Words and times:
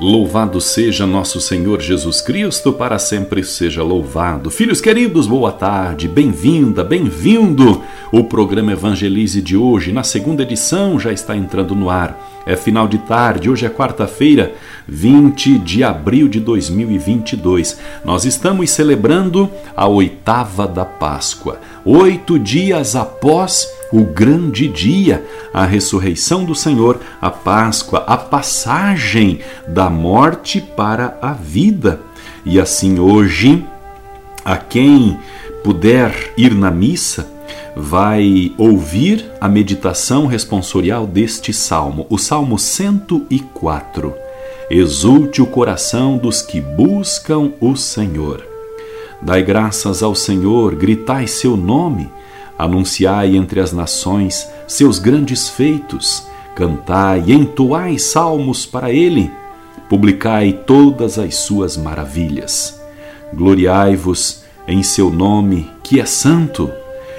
Louvado 0.00 0.60
seja 0.60 1.04
nosso 1.04 1.40
Senhor 1.40 1.80
Jesus 1.80 2.20
Cristo, 2.20 2.72
para 2.72 3.00
sempre 3.00 3.42
seja 3.42 3.82
louvado. 3.82 4.48
Filhos 4.48 4.80
queridos, 4.80 5.26
boa 5.26 5.50
tarde, 5.50 6.06
bem-vinda, 6.06 6.84
bem-vindo. 6.84 7.82
O 8.12 8.22
programa 8.22 8.70
Evangelize 8.70 9.42
de 9.42 9.56
hoje, 9.56 9.90
na 9.90 10.04
segunda 10.04 10.44
edição, 10.44 11.00
já 11.00 11.12
está 11.12 11.36
entrando 11.36 11.74
no 11.74 11.90
ar. 11.90 12.16
É 12.46 12.54
final 12.54 12.86
de 12.86 12.98
tarde, 12.98 13.50
hoje 13.50 13.66
é 13.66 13.68
quarta-feira, 13.68 14.54
20 14.86 15.58
de 15.58 15.82
abril 15.82 16.28
de 16.28 16.38
2022. 16.38 17.76
Nós 18.04 18.24
estamos 18.24 18.70
celebrando 18.70 19.50
a 19.76 19.88
oitava 19.88 20.68
da 20.68 20.84
Páscoa, 20.84 21.60
oito 21.84 22.38
dias 22.38 22.94
após 22.94 23.66
o 23.92 24.04
grande 24.04 24.68
dia, 24.68 25.24
a 25.52 25.64
ressurreição 25.64 26.44
do 26.44 26.54
Senhor, 26.54 27.00
a 27.20 27.30
Páscoa, 27.30 28.04
a 28.06 28.16
passagem 28.16 29.40
da 29.66 29.88
morte 29.88 30.60
para 30.60 31.16
a 31.22 31.32
vida. 31.32 32.00
E 32.44 32.60
assim 32.60 32.98
hoje, 32.98 33.64
a 34.44 34.56
quem 34.56 35.18
puder 35.62 36.32
ir 36.36 36.54
na 36.54 36.70
missa, 36.70 37.26
vai 37.74 38.52
ouvir 38.58 39.24
a 39.40 39.48
meditação 39.48 40.26
responsorial 40.26 41.06
deste 41.06 41.52
salmo, 41.52 42.06
o 42.10 42.18
Salmo 42.18 42.58
104. 42.58 44.14
Exulte 44.70 45.40
o 45.40 45.46
coração 45.46 46.18
dos 46.18 46.42
que 46.42 46.60
buscam 46.60 47.52
o 47.60 47.74
Senhor. 47.76 48.44
Dai 49.22 49.42
graças 49.42 50.02
ao 50.02 50.14
Senhor, 50.14 50.74
gritai 50.74 51.26
seu 51.26 51.56
nome 51.56 52.10
Anunciai 52.58 53.36
entre 53.36 53.60
as 53.60 53.72
nações 53.72 54.48
seus 54.66 54.98
grandes 54.98 55.48
feitos, 55.48 56.26
cantai 56.56 57.22
e 57.28 57.32
entoai 57.32 57.98
salmos 57.98 58.66
para 58.66 58.90
ele, 58.90 59.30
publicai 59.88 60.52
todas 60.66 61.18
as 61.18 61.36
suas 61.36 61.76
maravilhas. 61.76 62.80
Gloriai-vos 63.32 64.42
em 64.66 64.82
seu 64.82 65.08
nome, 65.08 65.70
que 65.84 66.00
é 66.00 66.04
santo. 66.04 66.70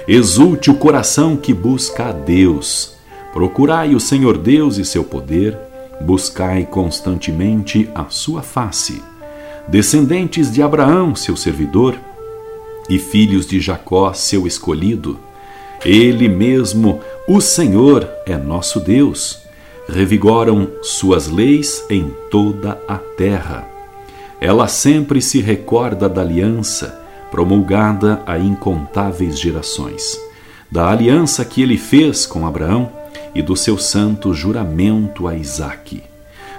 Exulte 0.06 0.70
o 0.70 0.74
coração 0.74 1.36
que 1.36 1.54
busca 1.54 2.08
a 2.08 2.12
Deus. 2.12 2.94
Procurai 3.32 3.94
o 3.94 4.00
Senhor 4.00 4.36
Deus 4.36 4.76
e 4.76 4.84
seu 4.84 5.04
poder, 5.04 5.56
buscai 6.00 6.66
constantemente 6.66 7.88
a 7.94 8.06
sua 8.08 8.42
face. 8.42 9.02
Descendentes 9.68 10.52
de 10.52 10.62
Abraão, 10.62 11.14
seu 11.14 11.36
servidor, 11.36 11.96
e 12.88 12.98
filhos 12.98 13.46
de 13.46 13.60
Jacó, 13.60 14.12
seu 14.12 14.46
escolhido, 14.46 15.18
ele 15.84 16.28
mesmo, 16.28 17.00
o 17.26 17.40
Senhor, 17.40 18.08
é 18.26 18.36
nosso 18.36 18.80
Deus. 18.80 19.40
Revigoram 19.88 20.68
suas 20.82 21.28
leis 21.28 21.84
em 21.90 22.10
toda 22.30 22.78
a 22.86 22.96
terra. 22.96 23.66
Ela 24.40 24.68
sempre 24.68 25.20
se 25.20 25.40
recorda 25.40 26.08
da 26.08 26.20
aliança 26.20 27.00
promulgada 27.30 28.20
a 28.26 28.38
incontáveis 28.38 29.38
gerações, 29.38 30.20
da 30.70 30.90
aliança 30.90 31.44
que 31.44 31.62
ele 31.62 31.78
fez 31.78 32.26
com 32.26 32.46
Abraão 32.46 32.90
e 33.34 33.40
do 33.40 33.56
seu 33.56 33.78
santo 33.78 34.34
juramento 34.34 35.28
a 35.28 35.36
Isaque. 35.36 36.02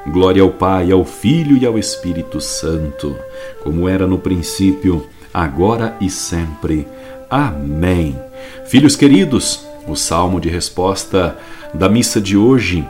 Glória 0.07 0.41
ao 0.41 0.49
Pai, 0.49 0.91
ao 0.91 1.05
Filho 1.05 1.57
e 1.57 1.65
ao 1.65 1.77
Espírito 1.77 2.41
Santo, 2.41 3.15
como 3.63 3.87
era 3.87 4.07
no 4.07 4.17
princípio, 4.17 5.05
agora 5.33 5.95
e 6.01 6.09
sempre. 6.09 6.87
Amém. 7.29 8.30
Filhos 8.65 8.95
queridos, 8.95 9.65
o 9.87 9.95
salmo 9.95 10.39
de 10.39 10.49
resposta 10.49 11.37
da 11.73 11.89
missa 11.89 12.21
de 12.21 12.37
hoje 12.37 12.87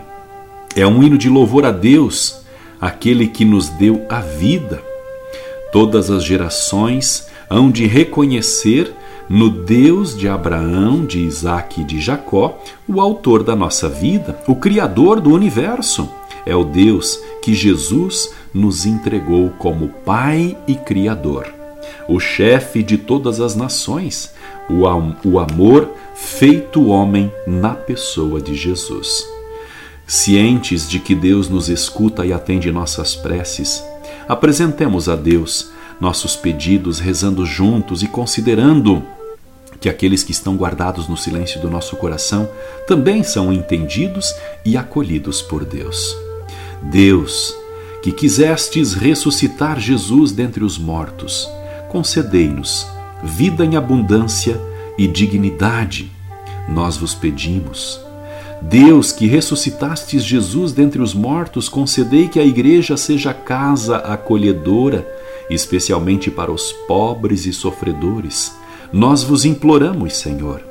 é 0.75 0.85
um 0.85 1.01
hino 1.03 1.17
de 1.17 1.29
louvor 1.29 1.65
a 1.65 1.71
Deus, 1.71 2.41
aquele 2.79 3.27
que 3.27 3.45
nos 3.45 3.69
deu 3.69 4.05
a 4.09 4.19
vida. 4.19 4.81
Todas 5.71 6.09
as 6.09 6.23
gerações 6.23 7.27
hão 7.49 7.69
de 7.69 7.85
reconhecer 7.85 8.93
no 9.29 9.49
Deus 9.49 10.17
de 10.17 10.27
Abraão, 10.27 11.05
de 11.05 11.19
Isaac 11.19 11.81
e 11.81 11.83
de 11.83 12.01
Jacó, 12.01 12.59
o 12.87 12.99
autor 12.99 13.43
da 13.43 13.55
nossa 13.55 13.87
vida, 13.87 14.37
o 14.47 14.55
Criador 14.55 15.21
do 15.21 15.31
universo. 15.33 16.09
É 16.45 16.55
o 16.55 16.63
Deus 16.63 17.19
que 17.41 17.53
Jesus 17.53 18.33
nos 18.53 18.85
entregou 18.85 19.49
como 19.57 19.89
Pai 20.05 20.57
e 20.67 20.75
Criador, 20.75 21.47
o 22.07 22.19
chefe 22.19 22.83
de 22.83 22.97
todas 22.97 23.39
as 23.39 23.55
nações, 23.55 24.33
o 24.69 25.39
amor 25.39 25.89
feito 26.15 26.87
homem 26.87 27.31
na 27.45 27.73
pessoa 27.73 28.41
de 28.41 28.55
Jesus. 28.55 29.25
Cientes 30.07 30.89
de 30.89 30.99
que 30.99 31.15
Deus 31.15 31.49
nos 31.49 31.69
escuta 31.69 32.25
e 32.25 32.33
atende 32.33 32.71
nossas 32.71 33.15
preces, 33.15 33.83
apresentemos 34.27 35.07
a 35.07 35.15
Deus 35.15 35.71
nossos 35.99 36.35
pedidos 36.35 36.99
rezando 36.99 37.45
juntos 37.45 38.01
e 38.01 38.07
considerando 38.07 39.03
que 39.79 39.89
aqueles 39.89 40.23
que 40.23 40.31
estão 40.31 40.55
guardados 40.55 41.07
no 41.07 41.17
silêncio 41.17 41.59
do 41.59 41.69
nosso 41.69 41.95
coração 41.95 42.49
também 42.87 43.23
são 43.23 43.51
entendidos 43.51 44.33
e 44.63 44.77
acolhidos 44.77 45.41
por 45.41 45.65
Deus. 45.65 46.15
Deus, 46.83 47.55
que 48.01 48.11
quisestes 48.11 48.93
ressuscitar 48.93 49.79
Jesus 49.79 50.31
dentre 50.31 50.63
os 50.63 50.77
mortos, 50.77 51.49
concedei-nos 51.91 52.87
vida 53.21 53.65
em 53.65 53.75
abundância 53.75 54.59
e 54.97 55.05
dignidade, 55.05 56.09
nós 56.69 56.95
vos 56.95 57.13
pedimos. 57.13 57.99
Deus, 58.61 59.11
que 59.11 59.27
ressuscitastes 59.27 60.23
Jesus 60.23 60.71
dentre 60.71 61.01
os 61.01 61.13
mortos, 61.13 61.67
concedei 61.67 62.29
que 62.29 62.39
a 62.39 62.45
igreja 62.45 62.95
seja 62.95 63.33
casa 63.33 63.97
acolhedora, 63.97 65.05
especialmente 65.49 66.31
para 66.31 66.49
os 66.49 66.71
pobres 66.87 67.45
e 67.45 67.51
sofredores. 67.51 68.55
Nós 68.93 69.21
vos 69.21 69.43
imploramos, 69.43 70.15
Senhor. 70.15 70.61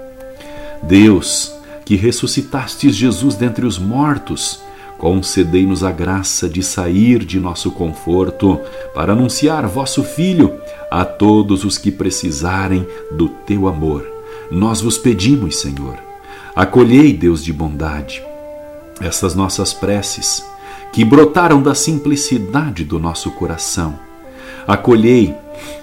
Deus, 0.83 1.53
que 1.85 1.97
ressuscitastes 1.97 2.97
Jesus 2.97 3.35
dentre 3.35 3.67
os 3.67 3.79
mortos, 3.79 4.61
concedei-nos 4.97 5.85
a 5.85 5.93
graça 5.93 6.49
de 6.49 6.63
sair 6.63 7.25
de 7.25 7.39
nosso 7.39 7.71
conforto 7.71 8.59
para 8.95 9.13
anunciar 9.13 9.67
vosso 9.67 10.03
Filho 10.03 10.60
a 10.91 11.05
todos 11.05 11.65
os 11.65 11.79
que 11.79 11.91
precisarem 11.91 12.87
do 13.13 13.29
teu 13.29 13.69
amor. 13.69 14.07
Nós 14.51 14.81
vos 14.81 14.99
pedimos, 14.99 15.61
Senhor, 15.61 15.97
acolhei, 16.55 17.13
Deus 17.13 17.45
de 17.45 17.53
bondade, 17.53 18.25
essas 19.01 19.35
nossas 19.35 19.73
preces 19.73 20.45
que 20.93 21.05
brotaram 21.05 21.63
da 21.63 21.75
simplicidade 21.75 22.85
do 22.85 22.99
nosso 22.99 23.31
coração. 23.31 23.99
Acolhei 24.67 25.35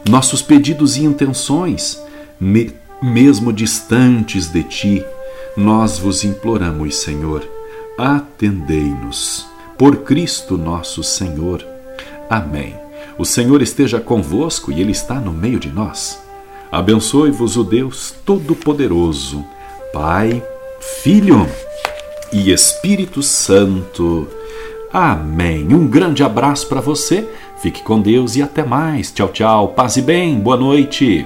nossos 0.09 0.41
pedidos 0.41 0.97
e 0.97 1.05
intenções, 1.05 2.01
me, 2.39 2.73
mesmo 3.01 3.53
distantes 3.53 4.47
de 4.47 4.63
ti, 4.63 5.05
nós 5.55 5.97
vos 5.97 6.23
imploramos, 6.23 6.97
Senhor 6.97 7.47
atendei-nos. 7.97 9.47
Por 9.77 9.97
Cristo 9.97 10.57
nosso 10.57 11.03
Senhor. 11.03 11.65
Amém. 12.29 12.86
O 13.17 13.25
Senhor 13.25 13.61
esteja 13.61 13.99
convosco 13.99 14.71
e 14.71 14.79
Ele 14.79 14.91
está 14.91 15.15
no 15.15 15.31
meio 15.31 15.59
de 15.59 15.69
nós. 15.69 16.21
Abençoe-vos 16.71 17.57
o 17.57 17.63
Deus 17.63 18.13
Todo-Poderoso, 18.25 19.43
Pai, 19.91 20.43
Filho 21.01 21.47
e 22.31 22.51
Espírito 22.51 23.23
Santo. 23.23 24.27
Amém. 24.93 25.73
Um 25.73 25.87
grande 25.87 26.23
abraço 26.23 26.67
para 26.67 26.81
você. 26.81 27.27
Fique 27.61 27.81
com 27.83 27.99
Deus 27.99 28.35
e 28.35 28.41
até 28.41 28.63
mais. 28.63 29.11
Tchau, 29.11 29.29
tchau. 29.29 29.69
Paz 29.69 29.97
e 29.97 30.01
bem. 30.01 30.39
Boa 30.39 30.57
noite. 30.57 31.25